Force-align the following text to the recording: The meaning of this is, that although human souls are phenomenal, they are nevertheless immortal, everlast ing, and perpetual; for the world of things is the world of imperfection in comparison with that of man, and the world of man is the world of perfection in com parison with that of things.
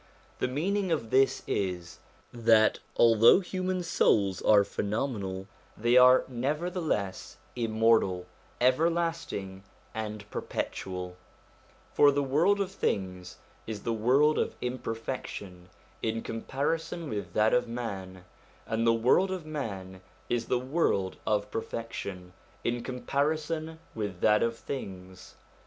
The 0.39 0.47
meaning 0.47 0.91
of 0.91 1.11
this 1.11 1.43
is, 1.45 1.99
that 2.33 2.79
although 2.97 3.39
human 3.39 3.83
souls 3.83 4.41
are 4.41 4.63
phenomenal, 4.63 5.45
they 5.77 5.95
are 5.95 6.23
nevertheless 6.27 7.37
immortal, 7.55 8.25
everlast 8.59 9.31
ing, 9.31 9.61
and 9.93 10.27
perpetual; 10.31 11.17
for 11.93 12.11
the 12.11 12.23
world 12.23 12.59
of 12.59 12.71
things 12.71 13.37
is 13.67 13.83
the 13.83 13.93
world 13.93 14.39
of 14.39 14.55
imperfection 14.59 15.69
in 16.01 16.23
comparison 16.23 17.07
with 17.07 17.33
that 17.33 17.53
of 17.53 17.67
man, 17.67 18.25
and 18.65 18.87
the 18.87 18.93
world 18.93 19.29
of 19.29 19.45
man 19.45 20.01
is 20.29 20.47
the 20.47 20.57
world 20.57 21.17
of 21.27 21.51
perfection 21.51 22.33
in 22.63 22.81
com 22.81 23.01
parison 23.01 23.77
with 23.93 24.19
that 24.21 24.41
of 24.41 24.57
things. 24.57 25.35